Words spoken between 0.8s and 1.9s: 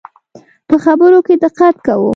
خبرو کي دقت